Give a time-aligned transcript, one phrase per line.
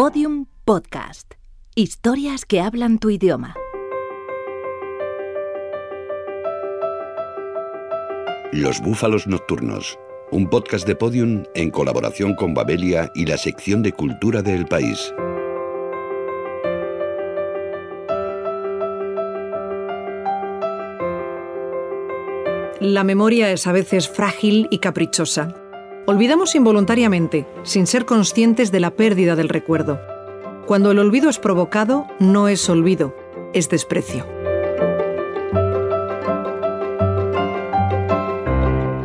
[0.00, 1.34] Podium Podcast.
[1.74, 3.56] Historias que hablan tu idioma.
[8.52, 9.98] Los Búfalos Nocturnos,
[10.30, 15.12] un podcast de Podium en colaboración con Babelia y la sección de cultura del país.
[22.78, 25.52] La memoria es a veces frágil y caprichosa.
[26.08, 30.00] Olvidamos involuntariamente, sin ser conscientes de la pérdida del recuerdo.
[30.66, 33.14] Cuando el olvido es provocado, no es olvido,
[33.52, 34.24] es desprecio.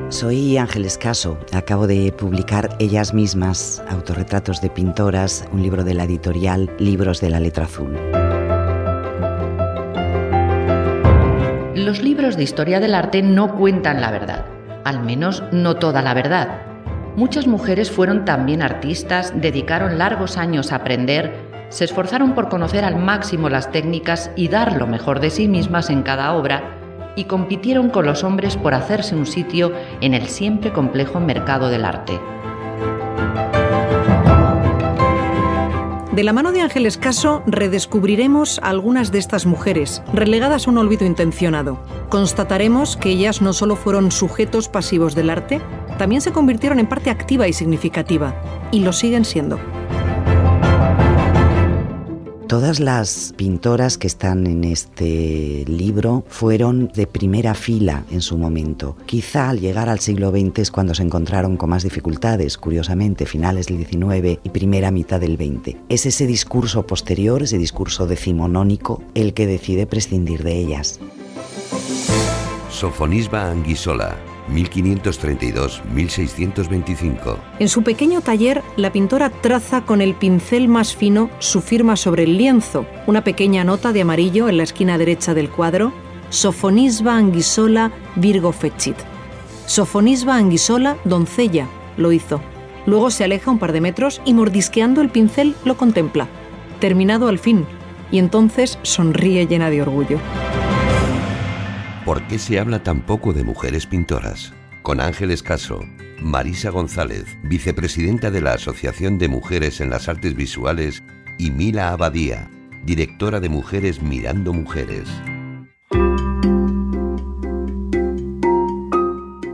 [0.07, 1.37] Soy Ángeles Caso.
[1.51, 7.29] Acabo de publicar Ellas mismas, autorretratos de pintoras, un libro de la editorial Libros de
[7.29, 7.97] la Letra Azul.
[11.75, 14.45] Los libros de historia del arte no cuentan la verdad,
[14.85, 16.72] al menos no toda la verdad.
[17.15, 21.31] Muchas mujeres fueron también artistas, dedicaron largos años a aprender,
[21.69, 25.91] se esforzaron por conocer al máximo las técnicas y dar lo mejor de sí mismas
[25.91, 26.63] en cada obra,
[27.15, 31.85] y compitieron con los hombres por hacerse un sitio en el siempre complejo mercado del
[31.85, 32.19] arte.
[36.13, 41.07] De la mano de Ángeles Caso redescubriremos algunas de estas mujeres, relegadas a un olvido
[41.07, 41.79] intencionado.
[42.09, 45.59] Constataremos que ellas no solo fueron sujetos pasivos del arte,
[45.97, 48.35] también se convirtieron en parte activa y significativa,
[48.71, 49.59] y lo siguen siendo.
[52.53, 58.95] Todas las pintoras que están en este libro fueron de primera fila en su momento.
[59.07, 63.65] Quizá al llegar al siglo XX es cuando se encontraron con más dificultades, curiosamente, finales
[63.65, 65.77] del XIX y primera mitad del XX.
[65.89, 70.99] Es ese discurso posterior, ese discurso decimonónico, el que decide prescindir de ellas.
[72.69, 74.15] Sofonisba Anguisola,
[74.51, 77.37] 1532-1625.
[77.59, 82.23] En su pequeño taller, la pintora traza con el pincel más fino su firma sobre
[82.23, 85.93] el lienzo, una pequeña nota de amarillo en la esquina derecha del cuadro,
[86.29, 88.97] Sofonisba Anguisola Virgo Fecit.
[89.65, 91.67] Sofonisba Anguisola, doncella,
[91.97, 92.41] lo hizo.
[92.85, 96.27] Luego se aleja un par de metros y mordisqueando el pincel lo contempla.
[96.79, 97.65] Terminado al fin,
[98.11, 100.19] y entonces sonríe llena de orgullo.
[102.05, 104.53] ¿Por qué se habla tan poco de mujeres pintoras?
[104.81, 105.79] Con Ángeles Caso,
[106.21, 111.01] Marisa González, vicepresidenta de la Asociación de Mujeres en las Artes Visuales,
[111.37, 112.51] y Mila Abadía,
[112.83, 115.07] directora de Mujeres Mirando Mujeres.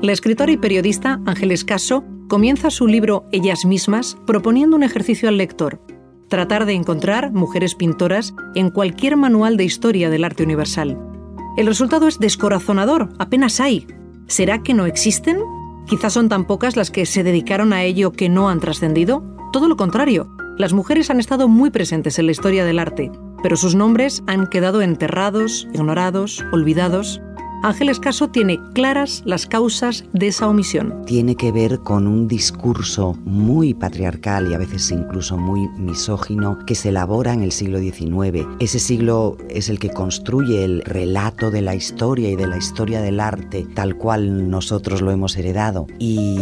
[0.01, 5.37] La escritora y periodista Ángeles Caso comienza su libro Ellas mismas proponiendo un ejercicio al
[5.37, 5.81] lector,
[6.29, 11.08] tratar de encontrar mujeres pintoras en cualquier manual de historia del arte universal.
[11.57, 13.87] El resultado es descorazonador, apenas hay.
[14.27, 15.39] ¿Será que no existen?
[15.87, 19.23] Quizás son tan pocas las que se dedicaron a ello que no han trascendido.
[19.51, 23.11] Todo lo contrario, las mujeres han estado muy presentes en la historia del arte,
[23.41, 27.21] pero sus nombres han quedado enterrados, ignorados, olvidados.
[27.61, 31.03] Ángeles Caso tiene claras las causas de esa omisión.
[31.05, 36.75] Tiene que ver con un discurso muy patriarcal y a veces incluso muy misógino que
[36.75, 38.47] se elabora en el siglo XIX.
[38.61, 43.01] Ese siglo es el que construye el relato de la historia y de la historia
[43.01, 46.39] del arte tal cual nosotros lo hemos heredado y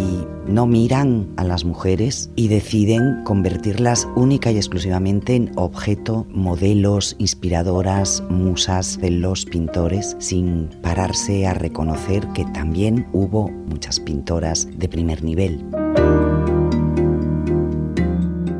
[0.47, 8.23] no miran a las mujeres y deciden convertirlas única y exclusivamente en objeto, modelos, inspiradoras,
[8.29, 15.23] musas de los pintores sin parar a reconocer que también hubo muchas pintoras de primer
[15.23, 15.65] nivel.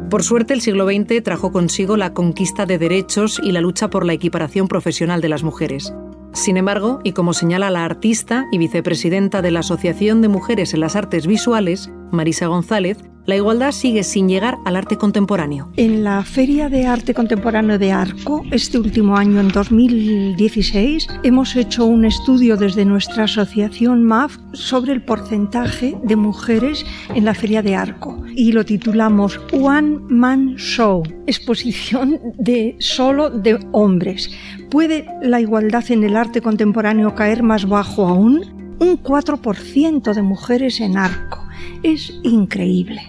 [0.09, 4.06] Por suerte, el siglo XX trajo consigo la conquista de derechos y la lucha por
[4.06, 5.94] la equiparación profesional de las mujeres.
[6.31, 10.79] Sin embargo, y como señala la artista y vicepresidenta de la Asociación de Mujeres en
[10.79, 12.97] las Artes Visuales, Marisa González,
[13.28, 15.70] la igualdad sigue sin llegar al arte contemporáneo.
[15.76, 21.86] En la Feria de Arte Contemporáneo de Arco, este último año, en 2016, hemos hecho
[21.86, 27.76] un estudio desde nuestra asociación MAF sobre el porcentaje de mujeres en la Feria de
[27.76, 34.32] Arco y lo titulamos One Man Show, exposición de solo de hombres.
[34.70, 38.58] ¿Puede la igualdad en el arte contemporáneo caer más bajo aún?
[38.79, 41.40] Un 4% de mujeres en arco
[41.84, 43.02] es increíble.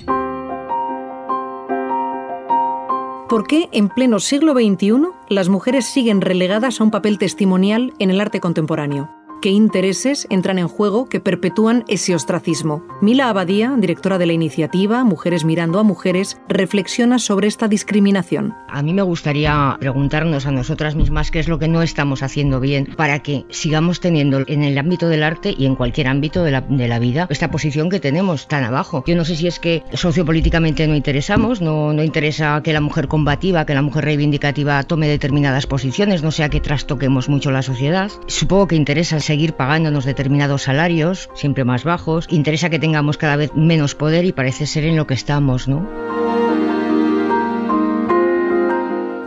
[3.28, 8.10] ¿Por qué en pleno siglo XXI las mujeres siguen relegadas a un papel testimonial en
[8.10, 9.17] el arte contemporáneo?
[9.40, 12.84] Qué intereses entran en juego que perpetúan ese ostracismo.
[13.00, 18.54] Mila Abadía, directora de la iniciativa Mujeres Mirando a Mujeres, reflexiona sobre esta discriminación.
[18.68, 22.60] A mí me gustaría preguntarnos a nosotras mismas qué es lo que no estamos haciendo
[22.60, 26.50] bien para que sigamos teniendo en el ámbito del arte y en cualquier ámbito de
[26.50, 29.04] la, de la vida esta posición que tenemos tan abajo.
[29.06, 33.08] Yo no sé si es que sociopolíticamente no interesamos, no, no interesa que la mujer
[33.08, 38.10] combativa, que la mujer reivindicativa tome determinadas posiciones, no sea que trastoquemos mucho la sociedad.
[38.26, 42.26] Supongo que interesa seguir pagándonos determinados salarios, siempre más bajos.
[42.30, 45.86] Interesa que tengamos cada vez menos poder y parece ser en lo que estamos, ¿no?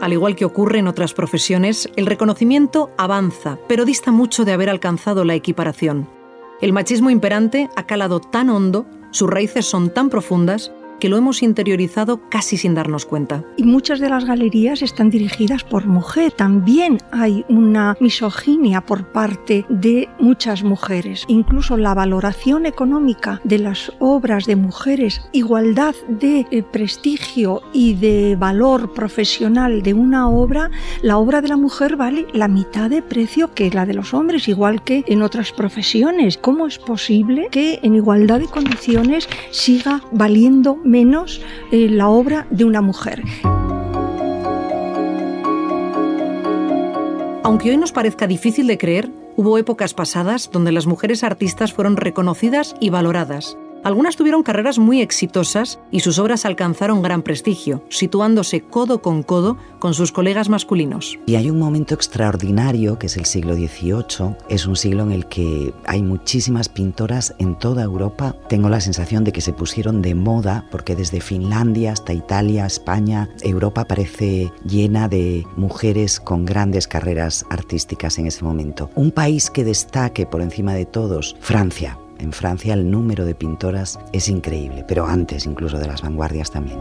[0.02, 4.72] Al igual que ocurre en otras profesiones, el reconocimiento avanza, pero dista mucho de haber
[4.72, 6.10] alcanzado la equiparación.
[6.62, 10.72] El machismo imperante ha calado tan hondo, sus raíces son tan profundas,
[11.02, 13.44] que lo hemos interiorizado casi sin darnos cuenta.
[13.58, 16.32] Y muchas de las galerías están dirigidas por mujer.
[16.32, 21.26] También hay una misoginia por parte de muchas mujeres.
[21.28, 28.36] Incluso la valoración económica de las obras de mujeres, igualdad de eh, prestigio y de
[28.36, 30.70] valor profesional de una obra,
[31.02, 34.48] la obra de la mujer vale la mitad de precio que la de los hombres,
[34.48, 36.38] igual que en otras profesiones.
[36.38, 41.42] ¿Cómo es posible que en igualdad de condiciones siga valiendo menos
[41.72, 43.24] eh, la obra de una mujer.
[47.44, 51.98] Aunque hoy nos parezca difícil de creer, hubo épocas pasadas donde las mujeres artistas fueron
[51.98, 53.58] reconocidas y valoradas.
[53.84, 59.58] Algunas tuvieron carreras muy exitosas y sus obras alcanzaron gran prestigio, situándose codo con codo
[59.80, 61.18] con sus colegas masculinos.
[61.26, 64.36] Y hay un momento extraordinario que es el siglo XVIII.
[64.50, 68.36] Es un siglo en el que hay muchísimas pintoras en toda Europa.
[68.50, 73.30] Tengo la sensación de que se pusieron de moda porque desde Finlandia hasta Italia, España,
[73.42, 78.92] Europa parece llena de mujeres con grandes carreras artísticas en ese momento.
[78.94, 84.00] Un país que destaque por encima de todos, Francia en Francia el número de pintoras
[84.14, 86.80] es increíble, pero antes incluso de las vanguardias también.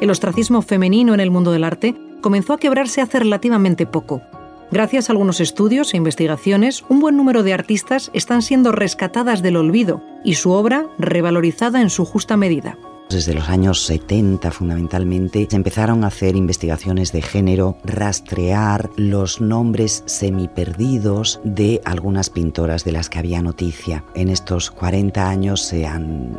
[0.00, 4.22] El ostracismo femenino en el mundo del arte comenzó a quebrarse hace relativamente poco.
[4.70, 9.56] Gracias a algunos estudios e investigaciones, un buen número de artistas están siendo rescatadas del
[9.56, 12.78] olvido y su obra revalorizada en su justa medida.
[13.10, 20.04] Desde los años 70 fundamentalmente se empezaron a hacer investigaciones de género, rastrear los nombres
[20.06, 24.04] semiperdidos de algunas pintoras de las que había noticia.
[24.14, 26.38] En estos 40 años se han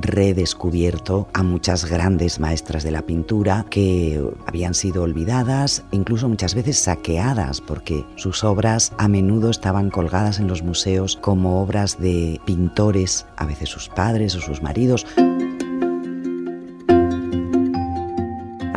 [0.00, 6.78] redescubierto a muchas grandes maestras de la pintura que habían sido olvidadas, incluso muchas veces
[6.78, 13.24] saqueadas, porque sus obras a menudo estaban colgadas en los museos como obras de pintores,
[13.36, 15.06] a veces sus padres o sus maridos.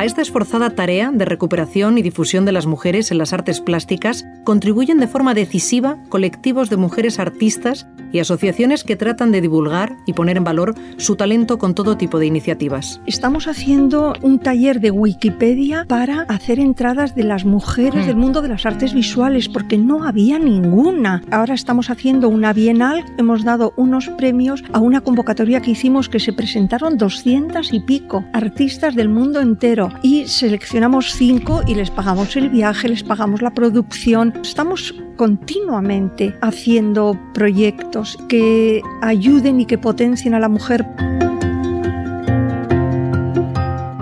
[0.02, 4.24] A esta esforzada tarea de recuperación y difusión de las mujeres en las artes plásticas
[4.42, 10.12] contribuyen de forma decisiva colectivos de mujeres artistas y asociaciones que tratan de divulgar y
[10.12, 13.00] poner en valor su talento con todo tipo de iniciativas.
[13.06, 18.48] Estamos haciendo un taller de Wikipedia para hacer entradas de las mujeres del mundo de
[18.48, 21.22] las artes visuales, porque no había ninguna.
[21.30, 26.18] Ahora estamos haciendo una bienal, hemos dado unos premios a una convocatoria que hicimos que
[26.18, 32.36] se presentaron 200 y pico artistas del mundo entero y seleccionamos cinco y les pagamos
[32.36, 34.32] el viaje, les pagamos la producción.
[34.42, 40.86] Estamos continuamente haciendo proyectos que ayuden y que potencien a la mujer.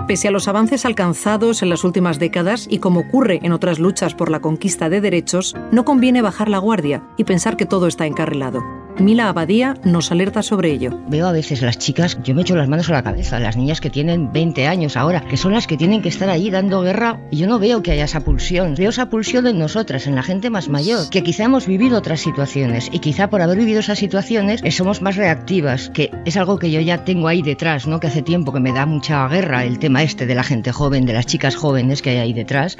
[0.07, 4.13] Pese a los avances alcanzados en las últimas décadas y como ocurre en otras luchas
[4.13, 8.05] por la conquista de derechos, no conviene bajar la guardia y pensar que todo está
[8.05, 8.80] encarrilado.
[8.99, 10.99] Mila Abadía nos alerta sobre ello.
[11.07, 13.81] Veo a veces las chicas, yo me echo las manos a la cabeza, las niñas
[13.81, 17.19] que tienen 20 años ahora, que son las que tienen que estar ahí dando guerra,
[17.31, 18.75] y yo no veo que haya esa pulsión.
[18.75, 22.19] Veo esa pulsión en nosotras, en la gente más mayor, que quizá hemos vivido otras
[22.19, 26.59] situaciones, y quizá por haber vivido esas situaciones eh, somos más reactivas, que es algo
[26.59, 27.99] que yo ya tengo ahí detrás, ¿no?
[27.99, 31.05] Que hace tiempo que me da mucha guerra el tema este de la gente joven,
[31.05, 32.77] de las chicas jóvenes que hay ahí detrás.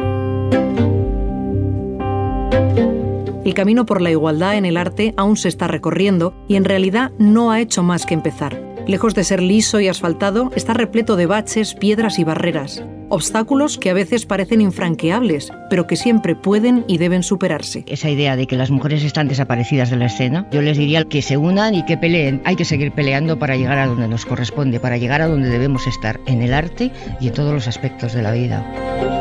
[3.52, 7.12] El camino por la igualdad en el arte aún se está recorriendo y en realidad
[7.20, 8.58] no ha hecho más que empezar.
[8.88, 12.82] Lejos de ser liso y asfaltado, está repleto de baches, piedras y barreras.
[13.10, 17.84] Obstáculos que a veces parecen infranqueables, pero que siempre pueden y deben superarse.
[17.88, 21.22] Esa idea de que las mujeres están desaparecidas de la escena, yo les diría que
[21.22, 22.42] se unan y que peleen.
[22.46, 25.88] Hay que seguir peleando para llegar a donde nos corresponde, para llegar a donde debemos
[25.88, 26.90] estar, en el arte
[27.20, 29.21] y en todos los aspectos de la vida.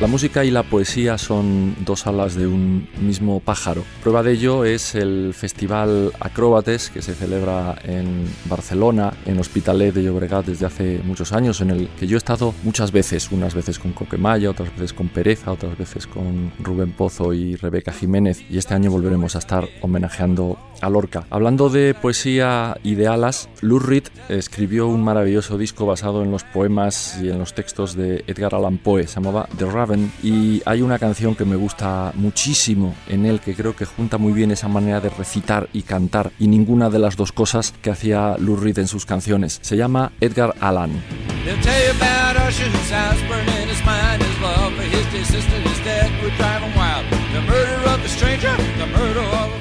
[0.00, 3.82] La música y la poesía son dos alas de un mismo pájaro.
[4.00, 10.04] Prueba de ello es el Festival Acróbates que se celebra en Barcelona, en Hospitalet de
[10.04, 13.80] Llobregat desde hace muchos años, en el que yo he estado muchas veces, unas veces
[13.80, 18.56] con Coquemaya, otras veces con Pereza, otras veces con Rubén Pozo y Rebeca Jiménez, y
[18.56, 21.24] este año volveremos a estar homenajeando a Lorca.
[21.30, 26.44] Hablando de poesía y de alas, Lou Reed escribió un maravilloso disco basado en los
[26.44, 30.82] poemas y en los textos de Edgar Allan Poe, se llamaba The Raven, y hay
[30.82, 34.68] una canción que me gusta muchísimo en él que creo que junta muy bien esa
[34.68, 38.78] manera de recitar y cantar y ninguna de las dos cosas que hacía Lou Reed
[38.78, 39.58] en sus canciones.
[39.62, 40.92] Se llama Edgar Allan.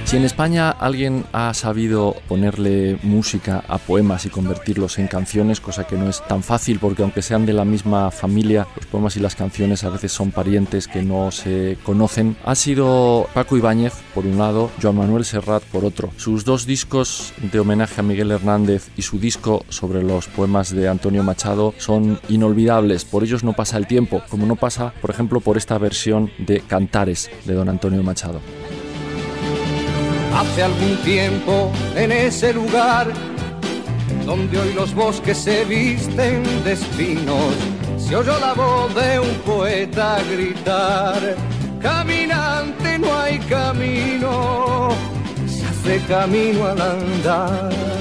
[0.08, 5.86] Si en España alguien ha sabido ponerle música a poemas y convertirlos en canciones, cosa
[5.86, 9.20] que no es tan fácil porque aunque sean de la misma familia, los poemas y
[9.20, 14.26] las canciones a veces son parientes que no se conocen, ha sido Paco Ibáñez por
[14.26, 16.10] un lado, Joan Manuel Serrat por otro.
[16.16, 20.88] Sus dos discos de homenaje a Miguel Hernández y su disco sobre los poemas de
[20.88, 25.42] Antonio Machado son inolvidables, por ellos no pasa el tiempo, como no pasa, por ejemplo,
[25.42, 28.40] por esta versión de Cantares de don Antonio Machado.
[30.38, 33.08] Hace algún tiempo en ese lugar
[34.24, 37.56] donde hoy los bosques se visten de espinos,
[37.98, 41.36] se oyó la voz de un poeta gritar,
[41.82, 44.89] caminante no hay camino,
[45.48, 47.97] se hace camino al andar.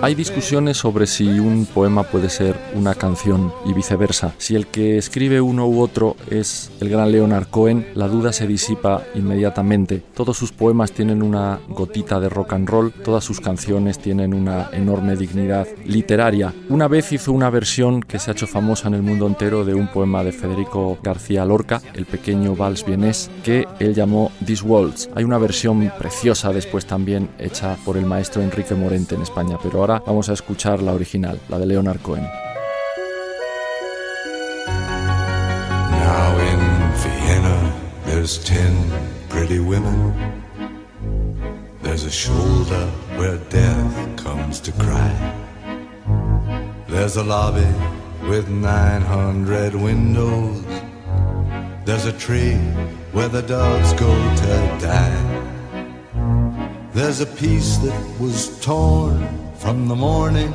[0.00, 4.34] Hay discusiones sobre si un poema puede ser una canción y viceversa.
[4.38, 8.46] Si el que escribe uno u otro es el gran Leonard Cohen, la duda se
[8.46, 10.02] disipa inmediatamente.
[10.14, 14.70] Todos sus poemas tienen una gotita de rock and roll, todas sus canciones tienen una
[14.72, 16.52] enorme dignidad literaria.
[16.68, 19.74] Una vez hizo una versión que se ha hecho famosa en el mundo entero de
[19.74, 25.08] un poema de Federico García Lorca, el pequeño vals vienés, que él llamó This Waltz.
[25.14, 29.80] Hay una versión preciosa después también hecha por el maestro Enrique Moreno en España, pero
[29.80, 32.28] ahora vamos a escuchar la original, la de Leonard Cohen.
[35.90, 36.60] Now in
[37.24, 37.72] Vienna
[38.04, 38.74] there's ten
[39.30, 40.12] pretty women.
[41.82, 45.12] There's a shoulder where death comes to cry.
[46.88, 47.66] There's a lobby
[48.28, 50.64] with 900 windows.
[51.86, 52.58] There's a tree
[53.12, 55.31] where the dogs go to die.
[56.94, 60.52] There's a piece that was torn from the morning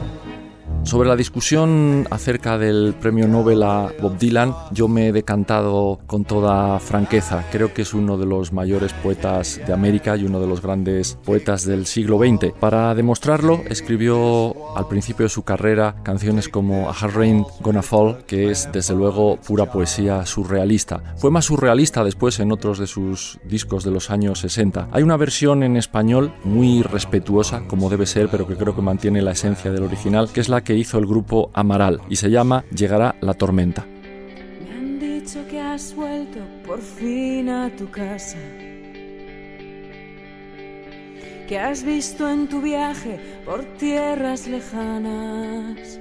[0.87, 6.23] Sobre la discusión acerca del premio Nobel a Bob Dylan, yo me he decantado con
[6.23, 7.43] toda franqueza.
[7.51, 11.17] Creo que es uno de los mayores poetas de América y uno de los grandes
[11.25, 12.53] poetas del siglo XX.
[12.57, 18.23] Para demostrarlo, escribió al principio de su carrera canciones como A Hard Rain Gonna Fall,
[18.25, 21.15] que es desde luego pura poesía surrealista.
[21.17, 24.87] Fue más surrealista después en otros de sus discos de los años 60.
[24.93, 29.21] Hay una versión en español muy respetuosa, como debe ser, pero que creo que mantiene
[29.21, 32.63] la esencia del original, que es la que hizo el grupo Amaral y se llama
[32.73, 33.85] Llegará la tormenta.
[34.63, 38.37] Me han dicho que has vuelto por fin a tu casa.
[41.47, 45.99] Que has visto en tu viaje por tierras lejanas.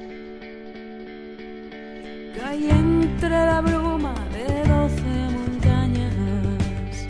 [2.45, 7.07] Hay entre la bruma de doce montañas.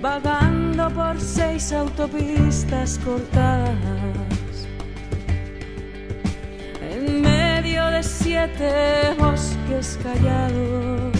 [0.00, 4.13] Vagando por seis autopistas cortadas
[7.06, 11.12] en medio de siete bosques callados,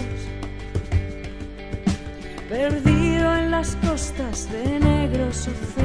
[2.49, 5.84] perdido en las costas de negros océanos.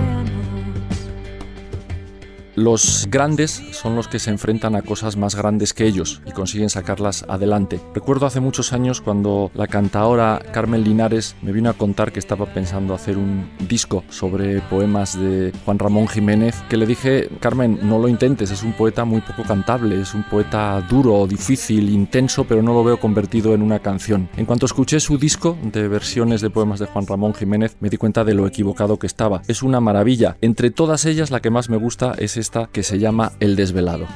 [2.55, 6.69] Los grandes son los que se enfrentan a cosas más grandes que ellos y consiguen
[6.69, 7.79] sacarlas adelante.
[7.93, 12.45] Recuerdo hace muchos años cuando la cantaora Carmen Linares me vino a contar que estaba
[12.47, 17.99] pensando hacer un disco sobre poemas de Juan Ramón Jiménez, que le dije, Carmen, no
[17.99, 22.61] lo intentes, es un poeta muy poco cantable, es un poeta duro, difícil, intenso, pero
[22.61, 24.29] no lo veo convertido en una canción.
[24.37, 27.97] En cuanto escuché su disco de versiones de poemas de Juan Ramón Jiménez, me di
[27.97, 29.41] cuenta de lo equivocado que estaba.
[29.47, 30.37] Es una maravilla.
[30.41, 34.07] Entre todas ellas, la que más me gusta es esta que se llama El desvelado.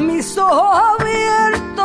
[0.00, 1.80] Mis ojos abiertos.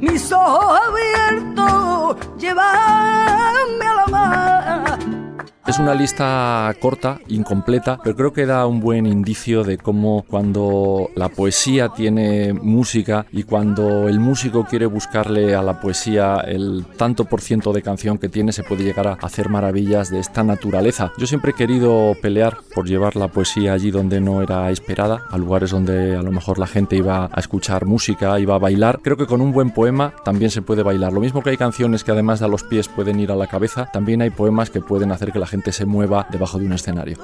[0.00, 2.87] Mis ojos abiertos llevan
[5.68, 11.10] es una lista corta, incompleta, pero creo que da un buen indicio de cómo cuando
[11.14, 17.26] la poesía tiene música y cuando el músico quiere buscarle a la poesía el tanto
[17.26, 21.12] por ciento de canción que tiene, se puede llegar a hacer maravillas de esta naturaleza.
[21.18, 25.36] Yo siempre he querido pelear por llevar la poesía allí donde no era esperada, a
[25.36, 29.00] lugares donde a lo mejor la gente iba a escuchar música, iba a bailar.
[29.02, 31.12] Creo que con un buen poema también se puede bailar.
[31.12, 33.48] Lo mismo que hay canciones que además de a los pies pueden ir a la
[33.48, 36.72] cabeza, también hay poemas que pueden hacer que la gente se mueva debajo de un
[36.72, 37.18] escenario.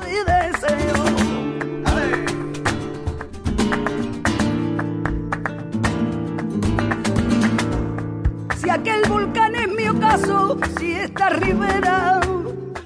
[8.59, 12.21] Si aquel volcán es mi ocaso, si esta ribera,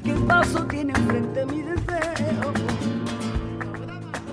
[0.05, 2.53] ¿qué paso tiene frente mi deseo?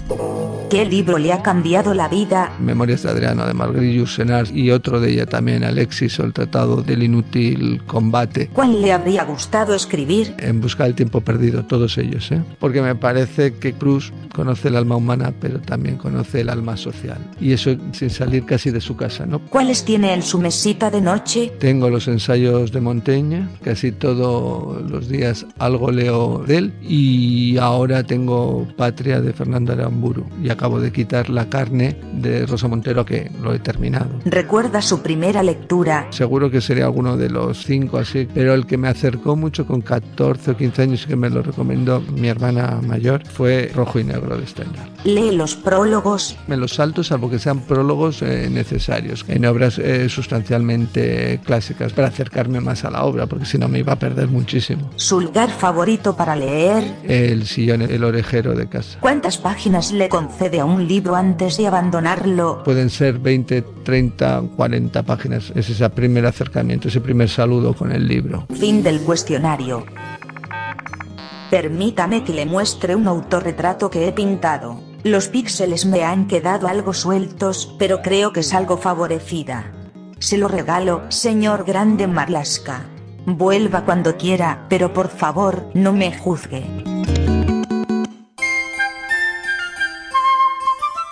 [0.70, 2.52] ¿Qué libro le ha cambiado la vida?
[2.60, 6.82] Memorias de Adriano de Margrillo Senars y otro de ella también, Alexis, o el Tratado
[6.82, 8.50] del Inútil Combate.
[8.52, 10.34] ¿Cuál le habría gustado escribir?
[10.38, 12.42] En Busca del Tiempo Perdido, todos ellos, ¿eh?
[12.60, 17.20] Porque me parece que Cruz conoce el alma humana, pero también conoce el alma social.
[17.40, 19.40] Y eso sin salir casi de su casa, ¿no?
[19.40, 21.54] ¿Cuáles tiene en su mesita de noche?
[21.60, 28.04] Tengo los ensayos de Montaigne, casi todos los días algo leo de él, y ahora
[28.04, 30.26] tengo Patria de Fernando Aramburu.
[30.42, 34.10] Y acabo de quitar la carne de Rosa Montero que lo he terminado.
[34.26, 36.08] ¿Recuerda su primera lectura?
[36.10, 39.82] Seguro que sería alguno de los cinco así, pero el que me acercó mucho con
[39.82, 44.04] 14 o 15 años y que me lo recomendó mi hermana mayor fue Rojo y
[44.04, 44.90] Negro de Stendhal.
[45.04, 46.38] ¿Lee los prólogos?
[46.48, 52.08] Me los salto salvo que sean prólogos eh, necesarios, en obras eh, sustancialmente clásicas, para
[52.08, 54.90] acercarme más a la obra, porque si no me iba a perder muchísimo.
[54.96, 56.84] ¿Su lugar favorito para leer?
[57.04, 59.00] El sillón, el orejero de casa.
[59.00, 62.64] ¿Cuántas páginas le concede de un libro antes de abandonarlo?
[62.64, 65.52] Pueden ser 20, 30, 40 páginas.
[65.56, 68.48] Es ese primer acercamiento, ese primer saludo con el libro.
[68.60, 69.86] Fin del cuestionario.
[71.50, 74.80] Permítame que le muestre un autorretrato que he pintado.
[75.04, 79.72] Los píxeles me han quedado algo sueltos, pero creo que es algo favorecida.
[80.20, 82.86] Se lo regalo, señor Grande Marlaska.
[83.26, 86.64] Vuelva cuando quiera, pero por favor, no me juzgue.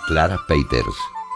[0.10, 0.96] Clara Peters,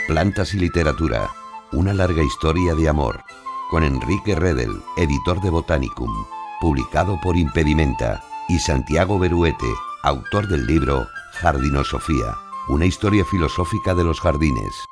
[0.08, 1.32] Plantas y literatura.
[1.74, 3.26] Una larga historia de amor.
[3.70, 6.10] Con Enrique Redel, editor de Botanicum.
[6.62, 8.24] Publicado por Impedimenta.
[8.48, 9.67] Y Santiago Beruete,
[10.04, 12.38] autor del libro Jardinosofía.
[12.70, 14.86] Una historia filosófica de los jardines.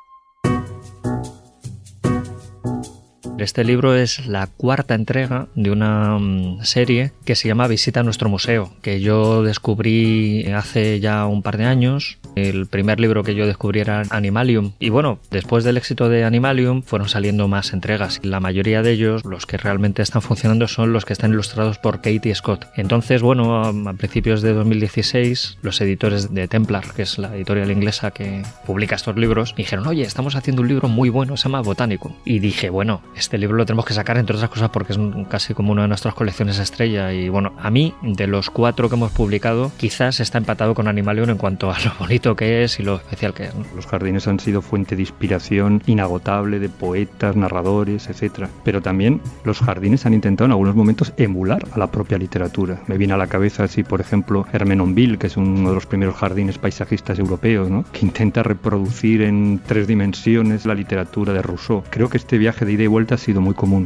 [3.38, 8.02] Este libro es la cuarta entrega de una mm, serie que se llama Visita a
[8.02, 12.18] nuestro museo, que yo descubrí hace ya un par de años.
[12.34, 14.72] El primer libro que yo descubrí era Animalium.
[14.78, 18.20] Y bueno, después del éxito de Animalium fueron saliendo más entregas.
[18.22, 22.00] La mayoría de ellos, los que realmente están funcionando, son los que están ilustrados por
[22.00, 22.66] Katie Scott.
[22.74, 28.12] Entonces, bueno, a principios de 2016, los editores de Templar, que es la editorial inglesa
[28.12, 32.16] que publica estos libros, dijeron, oye, estamos haciendo un libro muy bueno, se llama Botánico.
[32.24, 35.52] Y dije, bueno, este libro lo tenemos que sacar, entre otras cosas, porque es casi
[35.52, 37.12] como una de nuestras colecciones estrella.
[37.12, 41.30] Y bueno, a mí, de los cuatro que hemos publicado, quizás está empatado con Animalion
[41.30, 43.54] en cuanto a lo bonito que es y lo especial que es.
[43.74, 48.46] Los jardines han sido fuente de inspiración inagotable de poetas, narradores, etc.
[48.62, 52.80] Pero también los jardines han intentado en algunos momentos emular a la propia literatura.
[52.86, 56.14] Me viene a la cabeza así, por ejemplo, Hermenonville, que es uno de los primeros
[56.14, 57.84] jardines paisajistas europeos, ¿no?
[57.92, 61.82] que intenta reproducir en tres dimensiones la literatura de Rousseau.
[61.90, 63.84] Creo que este viaje de ida y vuelta ha sido muy común.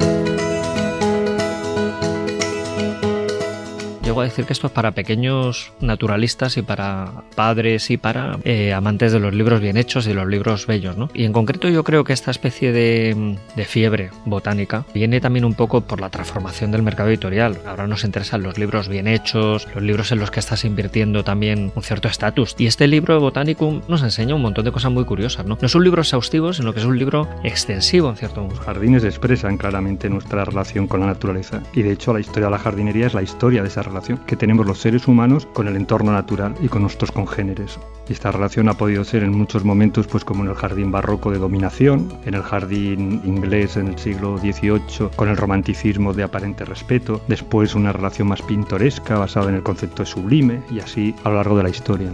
[4.11, 8.73] Llego a decir que esto es para pequeños naturalistas y para padres y para eh,
[8.73, 11.11] amantes de los libros bien hechos y los libros bellos, ¿no?
[11.15, 15.55] Y en concreto yo creo que esta especie de, de, fiebre botánica viene también un
[15.55, 17.59] poco por la transformación del mercado editorial.
[17.69, 21.71] Ahora nos interesan los libros bien hechos, los libros en los que estás invirtiendo también
[21.77, 22.57] un cierto estatus.
[22.59, 25.57] Y este libro Botanicum nos enseña un montón de cosas muy curiosas, ¿no?
[25.61, 28.57] No es un libro exhaustivo, sino que es un libro extensivo en cierto modo.
[28.57, 32.51] Los jardines expresan claramente nuestra relación con la naturaleza y de hecho la historia de
[32.51, 35.77] la jardinería es la historia de esa relación que tenemos los seres humanos con el
[35.77, 37.79] entorno natural y con nuestros congéneres.
[38.09, 41.31] Y esta relación ha podido ser en muchos momentos, pues como en el jardín barroco
[41.31, 46.65] de dominación, en el jardín inglés en el siglo XVIII, con el romanticismo de aparente
[46.65, 51.29] respeto, después una relación más pintoresca basada en el concepto de sublime y así a
[51.29, 52.11] lo largo de la historia.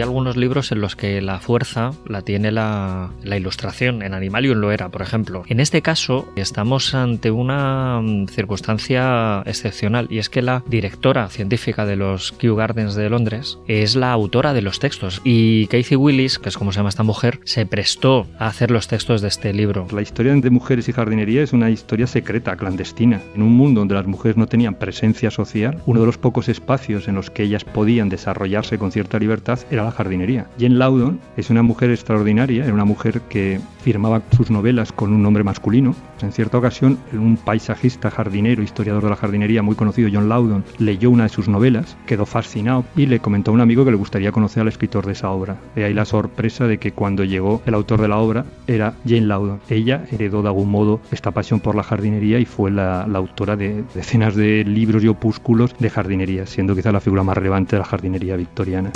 [0.00, 4.00] Hay algunos libros en los que la fuerza la tiene la, la, ilustración.
[4.00, 5.42] En Animalium lo era, por ejemplo.
[5.46, 11.84] En este caso, estamos ante una mm, circunstancia excepcional y es que la directora científica
[11.84, 15.20] de los Kew Gardens de Londres es la autora de los textos.
[15.22, 18.88] Y Casey Willis, que es como se llama esta mujer, se prestó a hacer los
[18.88, 19.86] textos de este libro.
[19.92, 23.20] La historia de mujeres y jardinería es una historia secreta, clandestina.
[23.34, 27.06] En un mundo donde las mujeres no tenían presencia social, uno de los pocos espacios
[27.06, 30.46] en los que ellas podían desarrollarse con cierta libertad era la jardinería.
[30.58, 35.22] Jane Loudon es una mujer extraordinaria, era una mujer que firmaba sus novelas con un
[35.22, 35.94] nombre masculino.
[36.22, 41.10] En cierta ocasión, un paisajista, jardinero, historiador de la jardinería muy conocido, John Loudon, leyó
[41.10, 44.32] una de sus novelas, quedó fascinado y le comentó a un amigo que le gustaría
[44.32, 45.56] conocer al escritor de esa obra.
[45.74, 49.22] De ahí la sorpresa de que cuando llegó el autor de la obra era Jane
[49.22, 49.60] Loudon.
[49.68, 53.56] Ella heredó de algún modo esta pasión por la jardinería y fue la, la autora
[53.56, 57.80] de decenas de libros y opúsculos de jardinería, siendo quizá la figura más relevante de
[57.80, 58.92] la jardinería victoriana.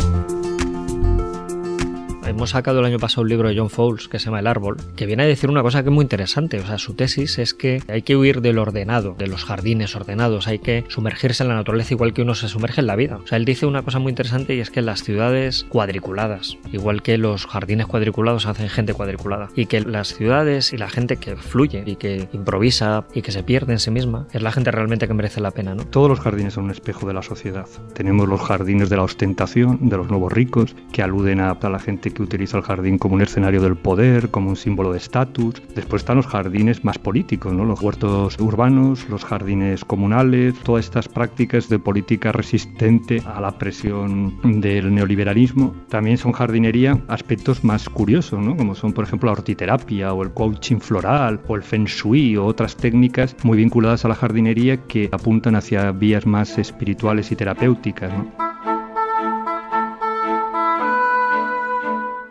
[2.26, 4.78] Hemos sacado el año pasado un libro de John Fowles que se llama El árbol,
[4.96, 6.58] que viene a decir una cosa que es muy interesante.
[6.58, 10.48] O sea, su tesis es que hay que huir del ordenado, de los jardines ordenados,
[10.48, 13.18] hay que sumergirse en la naturaleza igual que uno se sumerge en la vida.
[13.22, 17.02] O sea, él dice una cosa muy interesante y es que las ciudades cuadriculadas, igual
[17.02, 21.36] que los jardines cuadriculados hacen gente cuadriculada, y que las ciudades y la gente que
[21.36, 25.06] fluye y que improvisa y que se pierde en sí misma es la gente realmente
[25.06, 25.84] que merece la pena, ¿no?
[25.84, 27.66] Todos los jardines son un espejo de la sociedad.
[27.92, 32.13] Tenemos los jardines de la ostentación, de los nuevos ricos, que aluden a la gente
[32.14, 35.62] que utiliza el jardín como un escenario del poder, como un símbolo de estatus.
[35.74, 37.64] Después están los jardines más políticos, ¿no?
[37.64, 44.38] los huertos urbanos, los jardines comunales, todas estas prácticas de política resistente a la presión
[44.42, 45.74] del neoliberalismo.
[45.88, 48.56] También son jardinería aspectos más curiosos, ¿no?
[48.56, 52.46] como son por ejemplo la hortiterapia o el coaching floral o el feng shui o
[52.46, 58.12] otras técnicas muy vinculadas a la jardinería que apuntan hacia vías más espirituales y terapéuticas.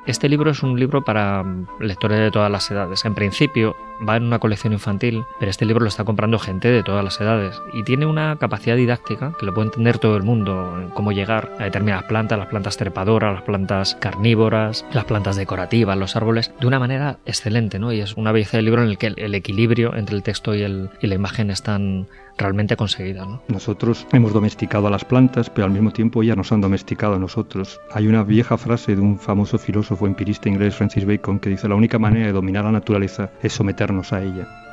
[0.06, 1.46] Este libro es un libro para
[1.80, 3.06] lectores de todas las edades.
[3.06, 3.76] En principio
[4.08, 7.20] va en una colección infantil, pero este libro lo está comprando gente de todas las
[7.20, 11.52] edades y tiene una capacidad didáctica que lo puede entender todo el mundo, cómo llegar
[11.60, 16.68] a determinadas plantas, las plantas trepadoras, las plantas carnívoras, las plantas decorativas, los árboles, de
[16.68, 17.92] una manera excelente, ¿no?
[17.94, 20.62] Y es una belleza del libro en el que el equilibrio entre el texto y,
[20.62, 23.26] el, y la imagen están realmente conseguida.
[23.26, 23.42] ¿no?
[23.48, 27.20] Nosotros hemos domesticado a las plantas, pero al mismo tiempo ellas nos han domesticado a
[27.20, 27.80] nosotros.
[27.92, 31.76] Hay una vieja frase de un famoso filósofo empirista inglés, Francis Bacon, que dice la
[31.76, 33.93] única manera de dominar la naturaleza es someternos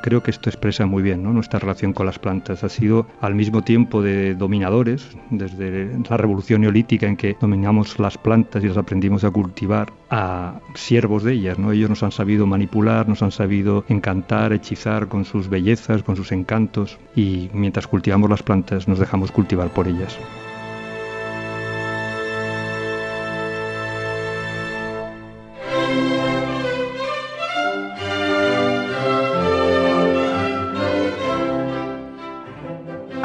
[0.01, 1.31] Creo que esto expresa muy bien ¿no?
[1.31, 2.63] nuestra relación con las plantas.
[2.63, 8.17] Ha sido al mismo tiempo de dominadores, desde la revolución neolítica en que dominamos las
[8.17, 11.59] plantas y las aprendimos a cultivar, a siervos de ellas.
[11.59, 11.71] ¿no?
[11.71, 16.31] Ellos nos han sabido manipular, nos han sabido encantar, hechizar con sus bellezas, con sus
[16.31, 20.17] encantos y mientras cultivamos las plantas nos dejamos cultivar por ellas.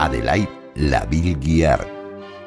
[0.06, 1.86] Adelaide Laville Guiard,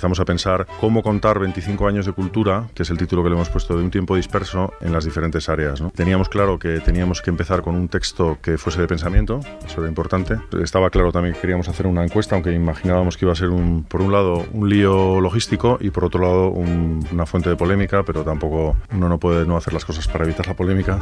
[0.00, 3.34] empezamos a pensar cómo contar 25 años de cultura, que es el título que le
[3.34, 5.82] hemos puesto de un tiempo disperso en las diferentes áreas.
[5.94, 9.88] Teníamos claro que teníamos que empezar con un texto que fuese de pensamiento, eso era
[9.88, 10.38] importante.
[10.62, 13.84] Estaba claro también que queríamos hacer una encuesta, aunque imaginábamos que iba a ser, un,
[13.84, 18.24] por un lado, un lío logístico y por otro lado, una fuente de polémica, pero
[18.24, 20.98] tampoco uno no puede no hacer las cosas para evitar la polémica.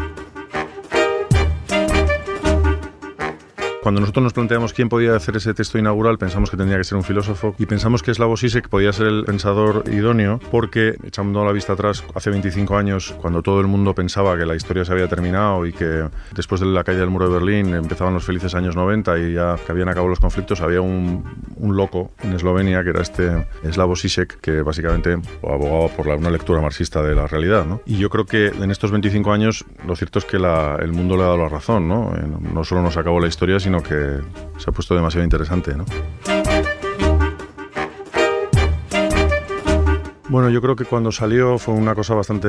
[3.83, 6.99] Cuando nosotros nos planteamos quién podía hacer ese texto inaugural, pensamos que tendría que ser
[6.99, 11.53] un filósofo y pensamos que Slavoj Zizek podía ser el pensador idóneo porque, echando la
[11.53, 15.07] vista atrás, hace 25 años, cuando todo el mundo pensaba que la historia se había
[15.07, 18.75] terminado y que después de la caída del muro de Berlín empezaban los felices años
[18.75, 21.25] 90 y ya que habían acabado los conflictos, había un,
[21.57, 26.31] un loco en Eslovenia que era este Slavoj Zizek que básicamente abogaba por la, una
[26.31, 27.65] lectura marxista de la realidad.
[27.65, 27.81] ¿no?
[27.87, 31.17] Y yo creo que en estos 25 años lo cierto es que la, el mundo
[31.17, 31.89] le ha dado la razón.
[31.89, 32.13] ¿no?
[32.17, 34.21] Eh, no solo nos acabó la historia, sino que
[34.59, 35.85] se ha puesto demasiado interesante, ¿no?
[40.31, 42.49] Bueno, yo creo que cuando salió fue una cosa bastante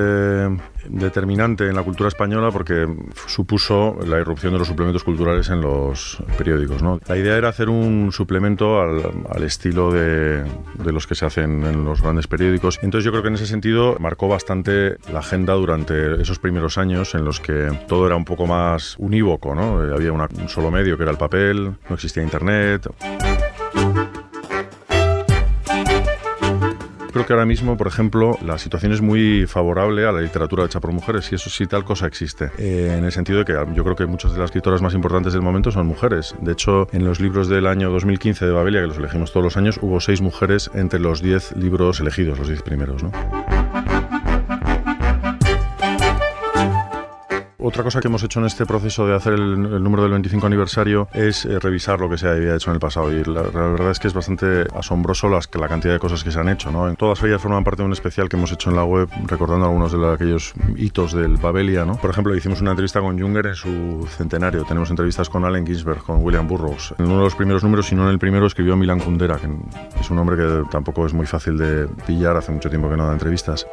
[0.90, 2.86] determinante en la cultura española porque
[3.26, 6.84] supuso la irrupción de los suplementos culturales en los periódicos.
[6.84, 7.00] ¿no?
[7.08, 10.44] La idea era hacer un suplemento al, estilo de,
[10.84, 12.80] los que se hacen en los grandes periódicos.
[12.82, 17.16] Entonces yo creo que en ese sentido marcó bastante la agenda durante esos primeros años
[17.16, 19.56] en los que todo era un poco más unívoco.
[19.56, 19.80] ¿no?
[19.80, 22.90] Había un solo medio que era el papel, no existía internet.
[27.12, 30.80] Creo que ahora mismo, por ejemplo, la situación es muy favorable a la literatura hecha
[30.80, 32.52] por mujeres y eso sí, tal cosa existe.
[32.58, 35.34] Eh, en el sentido de que yo creo que muchas de las escritoras más importantes
[35.34, 36.36] del momento son mujeres.
[36.42, 39.58] De hecho, en los libros del año 2015 de Babelia, que los elegimos todos los
[39.58, 43.04] años, hubo seis mujeres entre los diez libros elegidos, los diez primeros.
[43.04, 43.12] ¿no?
[47.70, 51.08] Otra cosa que hemos hecho en este proceso de hacer el, número del 25 aniversario
[51.14, 54.00] es eh, revisar lo que se había hecho en el pasado y la, verdad es
[54.00, 56.72] que es bastante asombroso las, la cantidad de cosas que se han hecho.
[56.72, 56.92] ¿no?
[56.96, 59.92] Todas ellas forman parte de un especial que hemos hecho en la web recordando algunos
[59.92, 61.86] de aquellos hitos del Babelia.
[61.86, 61.96] ¿no?
[61.98, 64.64] Por ejemplo, hicimos una entrevista con Junger en su centenario.
[64.64, 66.96] Tenemos entrevistas con Allen Ginsberg, con William Burroughs.
[66.98, 69.48] En uno de los primeros números, si no en el primero, escribió Milan Kundera, que
[70.02, 72.36] es un hombre que tampoco es muy fácil de pillar.
[72.36, 73.68] Hace mucho tiempo que no da entrevistas.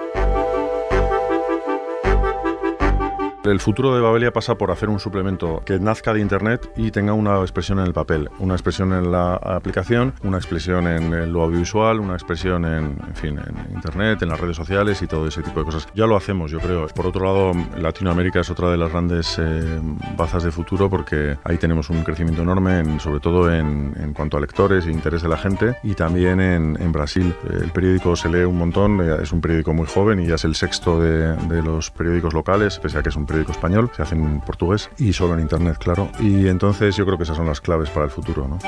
[3.47, 7.13] El futuro de Babelia pasa por hacer un suplemento que nazca de Internet y tenga
[7.13, 12.01] una expresión en el papel, una expresión en la aplicación, una expresión en lo audiovisual,
[12.01, 15.61] una expresión en, en fin, en Internet, en las redes sociales y todo ese tipo
[15.61, 15.87] de cosas.
[15.95, 16.89] Ya lo hacemos, yo creo.
[16.89, 19.81] Por otro lado, Latinoamérica es otra de las grandes eh,
[20.17, 24.41] bazas de futuro porque ahí tenemos un crecimiento enorme, sobre todo en, en, cuanto a
[24.41, 27.33] lectores e interés de la gente y también en, en, Brasil.
[27.49, 30.45] El periódico se lee un montón, eh, es un periódico muy joven y ya es
[30.45, 34.15] el sexto de, de los periódicos locales, pese a que es un español, se hace
[34.15, 36.09] en portugués y solo en internet, claro.
[36.21, 38.59] Y entonces yo creo que esas son las claves para el futuro, ¿no?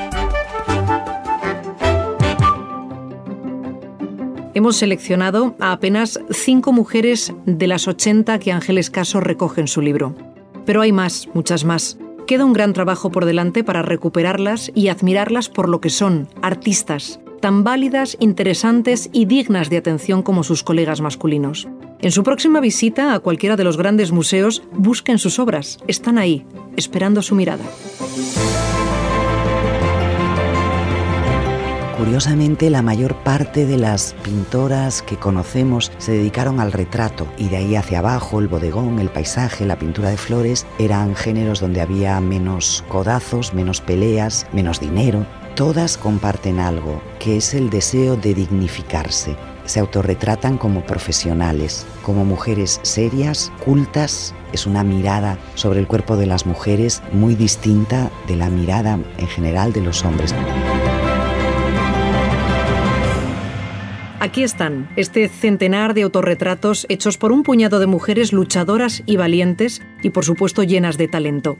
[4.59, 9.81] Hemos seleccionado a apenas cinco mujeres de las 80 que Ángeles Caso recoge en su
[9.81, 10.16] libro.
[10.66, 11.96] Pero hay más, muchas más.
[12.26, 17.20] Queda un gran trabajo por delante para recuperarlas y admirarlas por lo que son, artistas,
[17.40, 21.68] tan válidas, interesantes y dignas de atención como sus colegas masculinos.
[22.00, 25.78] En su próxima visita a cualquiera de los grandes museos, busquen sus obras.
[25.88, 27.64] Están ahí, esperando su mirada.
[31.98, 37.56] Curiosamente, la mayor parte de las pintoras que conocemos se dedicaron al retrato y de
[37.56, 42.20] ahí hacia abajo el bodegón, el paisaje, la pintura de flores eran géneros donde había
[42.20, 45.26] menos codazos, menos peleas, menos dinero.
[45.56, 49.37] Todas comparten algo, que es el deseo de dignificarse,
[49.68, 54.35] se autorretratan como profesionales, como mujeres serias, cultas.
[54.52, 59.26] Es una mirada sobre el cuerpo de las mujeres muy distinta de la mirada en
[59.28, 60.35] general de los hombres.
[64.20, 69.81] Aquí están, este centenar de autorretratos hechos por un puñado de mujeres luchadoras y valientes
[70.02, 71.57] y por supuesto llenas de talento.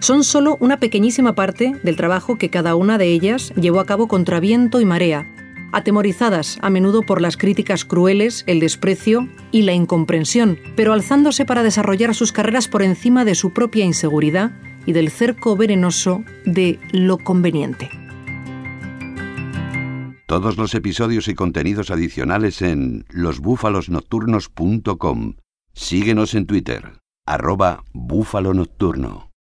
[0.00, 4.08] son solo una pequeñísima parte del trabajo que cada una de ellas llevó a cabo
[4.08, 5.28] contra viento y marea,
[5.72, 11.62] atemorizadas a menudo por las críticas crueles, el desprecio y la incomprensión, pero alzándose para
[11.62, 14.52] desarrollar sus carreras por encima de su propia inseguridad
[14.86, 17.90] y del cerco venenoso de lo conveniente.
[20.26, 25.34] Todos los episodios y contenidos adicionales en losbúfalosnocturnos.com.
[25.74, 29.31] Síguenos en Twitter, arroba búfalo nocturno.